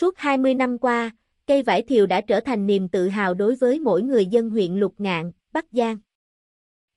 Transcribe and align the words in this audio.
Suốt 0.00 0.18
20 0.18 0.54
năm 0.54 0.78
qua, 0.78 1.10
cây 1.46 1.62
vải 1.62 1.82
thiều 1.82 2.06
đã 2.06 2.20
trở 2.20 2.40
thành 2.40 2.66
niềm 2.66 2.88
tự 2.88 3.08
hào 3.08 3.34
đối 3.34 3.54
với 3.54 3.80
mỗi 3.80 4.02
người 4.02 4.26
dân 4.26 4.50
huyện 4.50 4.74
Lục 4.74 4.94
Ngạn, 4.98 5.32
Bắc 5.52 5.66
Giang. 5.72 5.98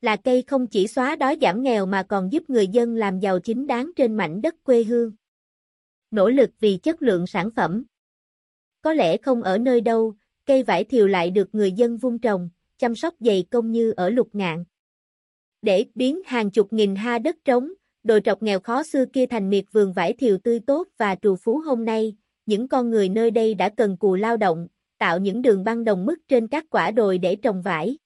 Là 0.01 0.15
cây 0.15 0.43
không 0.47 0.67
chỉ 0.67 0.87
xóa 0.87 1.15
đói 1.15 1.37
giảm 1.41 1.63
nghèo 1.63 1.85
mà 1.85 2.03
còn 2.03 2.31
giúp 2.31 2.49
người 2.49 2.67
dân 2.67 2.95
làm 2.95 3.19
giàu 3.19 3.39
chính 3.39 3.67
đáng 3.67 3.91
trên 3.95 4.15
mảnh 4.15 4.41
đất 4.41 4.55
quê 4.63 4.83
hương. 4.83 5.11
Nỗ 6.11 6.29
lực 6.29 6.49
vì 6.59 6.77
chất 6.77 7.01
lượng 7.01 7.27
sản 7.27 7.49
phẩm. 7.55 7.83
Có 8.81 8.93
lẽ 8.93 9.17
không 9.17 9.41
ở 9.41 9.57
nơi 9.57 9.81
đâu, 9.81 10.15
cây 10.45 10.63
vải 10.63 10.83
thiều 10.83 11.07
lại 11.07 11.31
được 11.31 11.55
người 11.55 11.71
dân 11.71 11.97
vun 11.97 12.19
trồng, 12.19 12.49
chăm 12.77 12.95
sóc 12.95 13.15
dày 13.19 13.45
công 13.51 13.71
như 13.71 13.91
ở 13.91 14.09
Lục 14.09 14.29
Ngạn. 14.33 14.63
Để 15.61 15.85
biến 15.95 16.21
hàng 16.25 16.51
chục 16.51 16.73
nghìn 16.73 16.95
ha 16.95 17.19
đất 17.19 17.35
trống, 17.45 17.71
đồi 18.03 18.21
trọc 18.21 18.43
nghèo 18.43 18.59
khó 18.59 18.83
xưa 18.83 19.05
kia 19.05 19.25
thành 19.25 19.49
miệt 19.49 19.65
vườn 19.71 19.93
vải 19.93 20.13
thiều 20.13 20.37
tươi 20.37 20.59
tốt 20.59 20.87
và 20.97 21.15
trù 21.15 21.35
phú 21.35 21.61
hôm 21.65 21.85
nay, 21.85 22.15
những 22.45 22.67
con 22.67 22.89
người 22.89 23.09
nơi 23.09 23.31
đây 23.31 23.53
đã 23.53 23.69
cần 23.69 23.97
cù 23.97 24.15
lao 24.15 24.37
động, 24.37 24.67
tạo 24.97 25.19
những 25.19 25.41
đường 25.41 25.63
băng 25.63 25.83
đồng 25.83 26.05
mức 26.05 26.15
trên 26.27 26.47
các 26.47 26.65
quả 26.69 26.91
đồi 26.91 27.17
để 27.17 27.35
trồng 27.35 27.61
vải. 27.61 27.97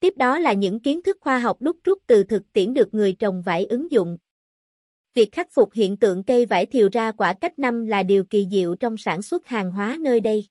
Tiếp 0.00 0.14
đó 0.16 0.38
là 0.38 0.52
những 0.52 0.80
kiến 0.80 1.02
thức 1.02 1.18
khoa 1.20 1.38
học 1.38 1.56
đúc 1.60 1.76
rút 1.84 1.98
từ 2.06 2.24
thực 2.24 2.52
tiễn 2.52 2.74
được 2.74 2.94
người 2.94 3.12
trồng 3.12 3.42
vải 3.42 3.66
ứng 3.66 3.90
dụng. 3.90 4.18
Việc 5.14 5.32
khắc 5.32 5.48
phục 5.52 5.72
hiện 5.72 5.96
tượng 5.96 6.24
cây 6.24 6.46
vải 6.46 6.66
thiều 6.66 6.88
ra 6.92 7.12
quả 7.12 7.32
cách 7.32 7.58
năm 7.58 7.86
là 7.86 8.02
điều 8.02 8.24
kỳ 8.24 8.46
diệu 8.50 8.74
trong 8.74 8.96
sản 8.96 9.22
xuất 9.22 9.46
hàng 9.46 9.72
hóa 9.72 9.96
nơi 10.00 10.20
đây. 10.20 10.46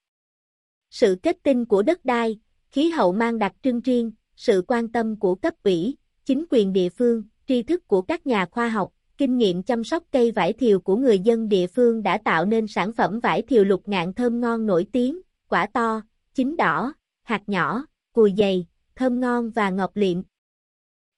Sự 0.90 1.18
kết 1.24 1.38
tinh 1.44 1.66
của 1.66 1.82
đất 1.82 2.06
đai, 2.06 2.40
khí 2.72 2.90
hậu 2.90 3.12
mang 3.12 3.40
đặc 3.40 3.54
trưng 3.64 3.82
riêng, 3.82 4.12
sự 4.36 4.64
quan 4.68 4.92
tâm 4.92 5.20
của 5.20 5.36
cấp 5.36 5.54
ủy, 5.64 5.98
chính 6.26 6.46
quyền 6.50 6.74
địa 6.74 6.90
phương, 6.90 7.24
tri 7.48 7.64
thức 7.64 7.88
của 7.88 8.02
các 8.02 8.28
nhà 8.28 8.46
khoa 8.46 8.70
học, 8.70 8.92
kinh 9.20 9.38
nghiệm 9.38 9.64
chăm 9.64 9.84
sóc 9.84 10.04
cây 10.12 10.32
vải 10.32 10.54
thiều 10.54 10.80
của 10.80 10.96
người 10.96 11.20
dân 11.20 11.50
địa 11.50 11.68
phương 11.68 12.04
đã 12.04 12.18
tạo 12.18 12.46
nên 12.46 12.68
sản 12.68 12.94
phẩm 12.94 13.20
vải 13.20 13.42
thiều 13.42 13.64
lục 13.64 13.84
ngạn 13.86 14.14
thơm 14.14 14.42
ngon 14.42 14.66
nổi 14.66 14.86
tiếng, 14.92 15.22
quả 15.48 15.68
to, 15.74 16.02
chín 16.34 16.56
đỏ, 16.58 16.94
hạt 17.24 17.42
nhỏ, 17.48 17.86
cùi 18.14 18.34
dày, 18.38 18.68
thơm 18.96 19.20
ngon 19.20 19.52
và 19.52 19.70
ngọt 19.70 19.92
liệm. 19.94 20.22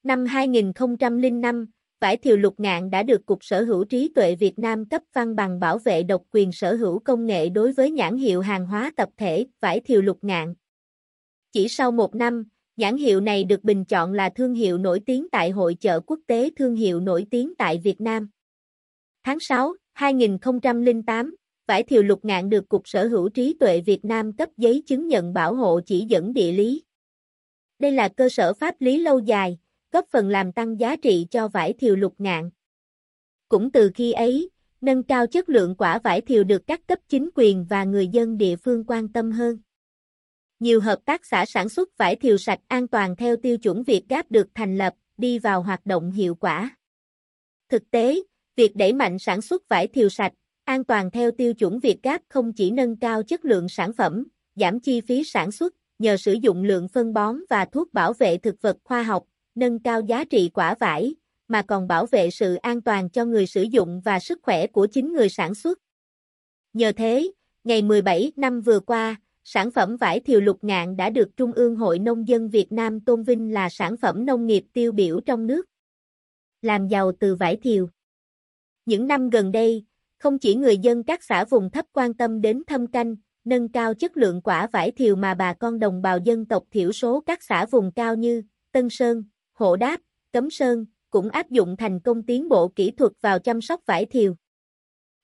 Năm 0.04 0.26
2005, 0.26 1.66
vải 2.00 2.18
thiều 2.18 2.38
lục 2.38 2.60
ngạn 2.60 2.90
đã 2.90 3.04
được 3.04 3.26
Cục 3.26 3.44
Sở 3.44 3.64
hữu 3.64 3.84
trí 3.84 4.12
tuệ 4.16 4.36
Việt 4.36 4.60
Nam 4.60 4.86
cấp 4.86 5.02
văn 5.14 5.36
bằng 5.36 5.60
bảo 5.60 5.78
vệ 5.78 6.04
độc 6.04 6.22
quyền 6.32 6.52
sở 6.52 6.76
hữu 6.76 7.00
công 7.00 7.26
nghệ 7.26 7.50
đối 7.50 7.72
với 7.72 7.92
nhãn 7.92 8.18
hiệu 8.18 8.42
hàng 8.42 8.66
hóa 8.66 8.92
tập 8.98 9.10
thể 9.18 9.46
vải 9.60 9.80
thiều 9.80 10.02
lục 10.02 10.18
ngạn. 10.22 10.54
Chỉ 11.52 11.68
sau 11.68 11.92
một 11.92 12.16
năm, 12.16 12.44
nhãn 12.78 12.98
hiệu 12.98 13.22
này 13.22 13.44
được 13.44 13.64
bình 13.64 13.86
chọn 13.86 14.14
là 14.14 14.30
thương 14.30 14.54
hiệu 14.54 14.78
nổi 14.78 15.00
tiếng 15.06 15.28
tại 15.32 15.50
Hội 15.50 15.76
chợ 15.76 16.00
quốc 16.00 16.20
tế 16.28 16.50
thương 16.56 16.76
hiệu 16.76 17.00
nổi 17.00 17.26
tiếng 17.32 17.54
tại 17.58 17.82
Việt 17.84 18.02
Nam. 18.02 18.30
Tháng 19.24 19.40
6, 19.40 19.74
2008, 19.94 21.36
vải 21.68 21.84
thiều 21.84 22.04
lục 22.04 22.26
ngạn 22.26 22.50
được 22.50 22.70
Cục 22.70 22.88
Sở 22.88 23.08
hữu 23.08 23.30
trí 23.30 23.56
tuệ 23.60 23.82
Việt 23.82 24.06
Nam 24.06 24.34
cấp 24.34 24.50
giấy 24.58 24.84
chứng 24.86 25.08
nhận 25.08 25.34
bảo 25.34 25.56
hộ 25.56 25.80
chỉ 25.86 26.06
dẫn 26.10 26.34
địa 26.34 26.52
lý. 26.52 26.84
Đây 27.80 27.92
là 27.92 28.08
cơ 28.08 28.30
sở 28.30 28.54
pháp 28.54 28.76
lý 28.80 29.00
lâu 29.00 29.20
dài, 29.20 29.58
góp 29.92 30.06
phần 30.12 30.30
làm 30.30 30.52
tăng 30.52 30.80
giá 30.80 30.96
trị 30.96 31.28
cho 31.32 31.48
vải 31.48 31.74
thiều 31.74 31.96
lục 31.96 32.16
ngạn. 32.18 32.50
Cũng 33.50 33.72
từ 33.72 33.92
khi 33.96 34.12
ấy, 34.12 34.50
nâng 34.82 35.04
cao 35.04 35.28
chất 35.28 35.50
lượng 35.50 35.76
quả 35.76 36.00
vải 36.00 36.22
thiều 36.22 36.44
được 36.44 36.68
các 36.68 36.88
cấp 36.88 37.00
chính 37.10 37.30
quyền 37.36 37.66
và 37.70 37.84
người 37.84 38.08
dân 38.08 38.38
địa 38.38 38.56
phương 38.56 38.84
quan 38.88 39.08
tâm 39.14 39.32
hơn. 39.32 39.58
Nhiều 40.62 40.82
hợp 40.82 41.00
tác 41.06 41.26
xã 41.26 41.46
sản 41.46 41.70
xuất 41.70 41.98
vải 41.98 42.16
thiều 42.16 42.38
sạch 42.38 42.60
an 42.68 42.88
toàn 42.88 43.16
theo 43.16 43.36
tiêu 43.36 43.58
chuẩn 43.58 43.84
Việt 43.84 44.04
Gáp 44.10 44.32
được 44.32 44.48
thành 44.56 44.78
lập, 44.78 44.94
đi 45.18 45.40
vào 45.40 45.62
hoạt 45.62 45.86
động 45.86 46.12
hiệu 46.12 46.36
quả. 46.36 46.78
Thực 47.70 47.92
tế, 47.92 48.20
việc 48.56 48.76
đẩy 48.76 48.94
mạnh 48.94 49.20
sản 49.20 49.42
xuất 49.42 49.70
vải 49.70 49.88
thiều 49.88 50.10
sạch, 50.10 50.34
an 50.64 50.84
toàn 50.84 51.12
theo 51.12 51.32
tiêu 51.32 51.54
chuẩn 51.54 51.80
Việt 51.80 52.04
Gáp 52.04 52.22
không 52.30 52.54
chỉ 52.54 52.72
nâng 52.72 52.96
cao 52.96 53.24
chất 53.24 53.46
lượng 53.46 53.70
sản 53.70 53.94
phẩm, 53.94 54.28
giảm 54.56 54.80
chi 54.80 55.02
phí 55.02 55.24
sản 55.24 55.52
xuất, 55.52 55.76
nhờ 56.00 56.18
sử 56.18 56.34
dụng 56.34 56.64
lượng 56.64 56.88
phân 56.88 57.14
bón 57.14 57.36
và 57.50 57.66
thuốc 57.66 57.94
bảo 57.94 58.14
vệ 58.14 58.38
thực 58.38 58.62
vật 58.62 58.78
khoa 58.84 59.04
học, 59.04 59.24
nâng 59.56 59.80
cao 59.80 60.02
giá 60.02 60.24
trị 60.24 60.50
quả 60.54 60.76
vải, 60.80 61.16
mà 61.48 61.62
còn 61.62 61.88
bảo 61.88 62.06
vệ 62.06 62.32
sự 62.32 62.56
an 62.56 62.82
toàn 62.82 63.10
cho 63.10 63.26
người 63.26 63.48
sử 63.48 63.62
dụng 63.62 64.02
và 64.06 64.20
sức 64.20 64.40
khỏe 64.44 64.68
của 64.68 64.88
chính 64.88 65.14
người 65.14 65.30
sản 65.30 65.56
xuất. 65.56 65.80
Nhờ 66.74 66.92
thế, 66.92 67.32
ngày 67.64 67.82
17 67.82 68.32
năm 68.36 68.62
vừa 68.62 68.80
qua, 68.80 69.16
sản 69.44 69.72
phẩm 69.72 69.98
vải 69.98 70.20
thiều 70.20 70.42
lục 70.42 70.64
ngạn 70.64 70.98
đã 70.98 71.10
được 71.10 71.38
Trung 71.38 71.52
ương 71.52 71.76
Hội 71.76 72.00
Nông 72.00 72.28
dân 72.28 72.50
Việt 72.50 72.72
Nam 72.72 73.00
tôn 73.00 73.24
vinh 73.24 73.54
là 73.54 73.70
sản 73.70 73.98
phẩm 73.98 74.26
nông 74.26 74.48
nghiệp 74.48 74.64
tiêu 74.74 74.92
biểu 74.92 75.20
trong 75.20 75.48
nước. 75.48 75.66
Làm 76.62 76.88
giàu 76.88 77.12
từ 77.20 77.36
vải 77.36 77.58
thiều 77.58 77.88
Những 78.86 79.08
năm 79.08 79.30
gần 79.30 79.52
đây, 79.52 79.86
không 80.18 80.40
chỉ 80.40 80.56
người 80.56 80.78
dân 80.78 81.04
các 81.04 81.24
xã 81.24 81.46
vùng 81.46 81.70
thấp 81.70 81.86
quan 81.94 82.14
tâm 82.14 82.42
đến 82.42 82.64
thâm 82.68 82.88
canh, 82.88 83.16
nâng 83.44 83.70
cao 83.70 83.94
chất 83.94 84.18
lượng 84.18 84.42
quả 84.42 84.68
vải 84.68 84.92
thiều 84.92 85.16
mà 85.16 85.34
bà 85.34 85.54
con 85.54 85.80
đồng 85.80 86.02
bào 86.02 86.18
dân 86.18 86.46
tộc 86.46 86.64
thiểu 86.72 86.92
số 86.92 87.22
các 87.26 87.44
xã 87.44 87.66
vùng 87.66 87.92
cao 87.92 88.16
như 88.16 88.44
Tân 88.72 88.90
Sơn, 88.90 89.24
Hộ 89.54 89.76
Đáp, 89.76 90.02
Cấm 90.34 90.50
Sơn, 90.50 90.86
cũng 91.10 91.30
áp 91.30 91.50
dụng 91.50 91.78
thành 91.78 92.00
công 92.00 92.24
tiến 92.24 92.50
bộ 92.50 92.68
kỹ 92.68 92.92
thuật 92.92 93.12
vào 93.22 93.40
chăm 93.40 93.62
sóc 93.62 93.82
vải 93.86 94.06
thiều. 94.06 94.36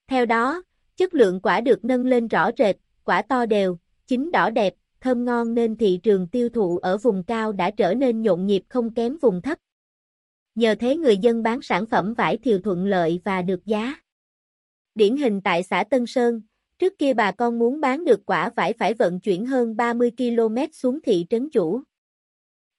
Theo 0.08 0.26
đó, 0.26 0.64
chất 0.96 1.14
lượng 1.14 1.42
quả 1.42 1.62
được 1.62 1.86
nâng 1.86 2.06
lên 2.06 2.28
rõ 2.28 2.50
rệt, 2.58 2.76
quả 3.04 3.22
to 3.22 3.46
đều, 3.46 3.78
chín 4.08 4.32
đỏ 4.32 4.50
đẹp, 4.50 4.74
thơm 5.02 5.26
ngon 5.26 5.54
nên 5.54 5.76
thị 5.76 6.00
trường 6.04 6.28
tiêu 6.28 6.50
thụ 6.50 6.78
ở 6.78 6.98
vùng 6.98 7.24
cao 7.24 7.54
đã 7.54 7.72
trở 7.72 7.94
nên 7.94 8.22
nhộn 8.22 8.46
nhịp 8.46 8.64
không 8.70 8.94
kém 8.94 9.18
vùng 9.22 9.42
thấp. 9.42 9.58
Nhờ 10.56 10.76
thế 10.80 10.98
người 10.98 11.18
dân 11.18 11.44
bán 11.44 11.62
sản 11.62 11.86
phẩm 11.86 12.14
vải 12.14 12.38
thiều 12.38 12.60
thuận 12.60 12.86
lợi 12.86 13.22
và 13.24 13.42
được 13.42 13.66
giá. 13.66 13.96
Điển 14.96 15.18
hình 15.18 15.42
tại 15.42 15.64
xã 15.64 15.84
Tân 15.84 16.06
Sơn, 16.06 16.42
trước 16.80 16.98
kia 16.98 17.14
bà 17.14 17.32
con 17.32 17.60
muốn 17.60 17.82
bán 17.82 18.06
được 18.06 18.26
quả 18.26 18.50
vải 18.56 18.74
phải 18.74 18.94
vận 18.94 19.20
chuyển 19.20 19.46
hơn 19.46 19.76
30 19.76 20.12
km 20.18 20.58
xuống 20.74 21.00
thị 21.02 21.26
trấn 21.30 21.50
chủ. 21.50 21.82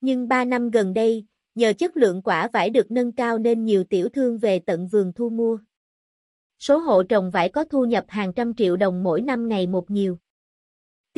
Nhưng 0.00 0.28
3 0.28 0.44
năm 0.44 0.70
gần 0.70 0.94
đây, 0.94 1.26
nhờ 1.54 1.72
chất 1.72 1.96
lượng 1.96 2.22
quả 2.22 2.48
vải 2.52 2.70
được 2.70 2.90
nâng 2.90 3.12
cao 3.12 3.38
nên 3.38 3.64
nhiều 3.64 3.84
tiểu 3.84 4.08
thương 4.08 4.38
về 4.38 4.58
tận 4.58 4.86
vườn 4.86 5.12
thu 5.12 5.30
mua. 5.30 5.58
Số 6.58 6.78
hộ 6.78 7.02
trồng 7.02 7.30
vải 7.30 7.48
có 7.48 7.64
thu 7.64 7.84
nhập 7.84 8.04
hàng 8.08 8.32
trăm 8.32 8.54
triệu 8.54 8.76
đồng 8.76 9.02
mỗi 9.02 9.20
năm 9.20 9.48
ngày 9.48 9.66
một 9.66 9.90
nhiều. 9.90 10.18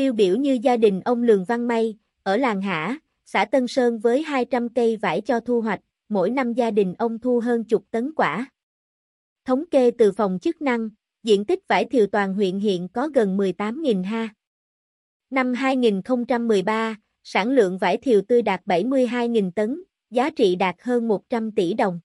Tiêu 0.00 0.12
biểu 0.12 0.36
như 0.36 0.58
gia 0.62 0.76
đình 0.76 1.00
ông 1.00 1.22
Lường 1.22 1.44
Văn 1.44 1.68
May, 1.68 1.98
ở 2.22 2.36
làng 2.36 2.62
Hả, 2.62 2.98
xã 3.26 3.44
Tân 3.44 3.66
Sơn 3.66 3.98
với 3.98 4.22
200 4.22 4.68
cây 4.68 4.96
vải 4.96 5.20
cho 5.20 5.40
thu 5.40 5.60
hoạch, 5.60 5.80
mỗi 6.08 6.30
năm 6.30 6.52
gia 6.52 6.70
đình 6.70 6.94
ông 6.98 7.18
thu 7.18 7.40
hơn 7.40 7.64
chục 7.64 7.84
tấn 7.90 8.12
quả. 8.16 8.50
Thống 9.44 9.64
kê 9.70 9.90
từ 9.90 10.12
phòng 10.12 10.38
chức 10.42 10.62
năng, 10.62 10.88
diện 11.22 11.44
tích 11.44 11.68
vải 11.68 11.84
thiều 11.84 12.06
toàn 12.06 12.34
huyện 12.34 12.58
hiện 12.58 12.88
có 12.88 13.08
gần 13.08 13.36
18.000 13.36 14.04
ha. 14.04 14.28
Năm 15.30 15.54
2013, 15.54 16.96
sản 17.22 17.50
lượng 17.50 17.78
vải 17.78 17.96
thiều 17.96 18.20
tươi 18.28 18.42
đạt 18.42 18.60
72.000 18.66 19.50
tấn, 19.50 19.82
giá 20.10 20.30
trị 20.30 20.56
đạt 20.56 20.76
hơn 20.80 21.08
100 21.08 21.52
tỷ 21.52 21.74
đồng. 21.74 22.00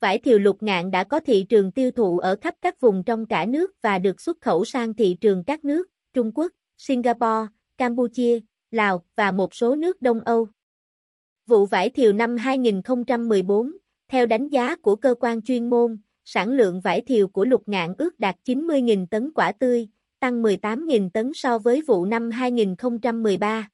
Vải 0.00 0.18
thiều 0.18 0.38
lục 0.38 0.62
ngạn 0.62 0.90
đã 0.90 1.04
có 1.04 1.20
thị 1.20 1.46
trường 1.48 1.72
tiêu 1.72 1.90
thụ 1.90 2.18
ở 2.18 2.36
khắp 2.40 2.54
các 2.62 2.80
vùng 2.80 3.02
trong 3.04 3.26
cả 3.26 3.46
nước 3.46 3.72
và 3.82 3.98
được 3.98 4.20
xuất 4.20 4.40
khẩu 4.40 4.64
sang 4.64 4.94
thị 4.94 5.16
trường 5.20 5.44
các 5.44 5.64
nước, 5.64 5.86
Trung 6.12 6.32
Quốc, 6.34 6.52
Singapore, 6.76 7.46
Campuchia, 7.78 8.40
Lào 8.70 9.04
và 9.16 9.30
một 9.30 9.54
số 9.54 9.76
nước 9.76 10.02
Đông 10.02 10.20
Âu. 10.20 10.48
Vụ 11.46 11.66
vải 11.66 11.90
thiều 11.90 12.12
năm 12.12 12.36
2014, 12.36 13.72
theo 14.08 14.26
đánh 14.26 14.48
giá 14.48 14.76
của 14.76 14.96
cơ 14.96 15.14
quan 15.20 15.42
chuyên 15.42 15.70
môn, 15.70 15.98
sản 16.24 16.48
lượng 16.48 16.80
vải 16.80 17.00
thiều 17.00 17.28
của 17.28 17.44
lục 17.44 17.62
ngạn 17.66 17.94
ước 17.98 18.20
đạt 18.20 18.36
90.000 18.44 19.06
tấn 19.06 19.32
quả 19.32 19.52
tươi, 19.52 19.88
tăng 20.20 20.42
18.000 20.42 21.10
tấn 21.10 21.30
so 21.34 21.58
với 21.58 21.82
vụ 21.82 22.04
năm 22.04 22.30
2013. 22.30 23.68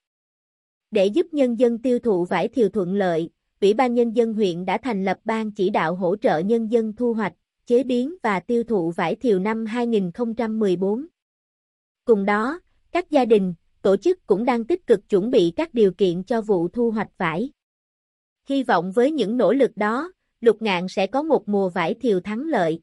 Để 0.90 1.06
giúp 1.06 1.26
nhân 1.32 1.58
dân 1.58 1.78
tiêu 1.78 1.98
thụ 1.98 2.24
vải 2.24 2.48
thiều 2.48 2.68
thuận 2.68 2.94
lợi, 2.94 3.30
Ủy 3.60 3.74
ban 3.74 3.94
Nhân 3.94 4.12
dân 4.16 4.34
huyện 4.34 4.64
đã 4.64 4.78
thành 4.78 5.04
lập 5.04 5.18
ban 5.24 5.52
chỉ 5.52 5.70
đạo 5.70 5.94
hỗ 5.94 6.16
trợ 6.16 6.38
nhân 6.38 6.72
dân 6.72 6.92
thu 6.96 7.14
hoạch, 7.14 7.32
chế 7.66 7.84
biến 7.84 8.14
và 8.22 8.40
tiêu 8.40 8.64
thụ 8.64 8.90
vải 8.90 9.14
thiều 9.14 9.38
năm 9.38 9.66
2014. 9.66 11.06
Cùng 12.04 12.24
đó, 12.24 12.60
các 12.92 13.10
gia 13.10 13.24
đình, 13.24 13.54
tổ 13.82 13.96
chức 13.96 14.26
cũng 14.26 14.44
đang 14.44 14.64
tích 14.64 14.86
cực 14.86 15.08
chuẩn 15.08 15.30
bị 15.30 15.52
các 15.56 15.74
điều 15.74 15.92
kiện 15.92 16.24
cho 16.24 16.40
vụ 16.40 16.68
thu 16.68 16.90
hoạch 16.90 17.18
vải. 17.18 17.50
Hy 18.48 18.62
vọng 18.62 18.92
với 18.92 19.12
những 19.12 19.36
nỗ 19.36 19.52
lực 19.52 19.76
đó, 19.76 20.12
lục 20.40 20.62
ngạn 20.62 20.88
sẽ 20.88 21.06
có 21.06 21.22
một 21.22 21.48
mùa 21.48 21.68
vải 21.68 21.94
thiều 21.94 22.20
thắng 22.20 22.40
lợi. 22.40 22.80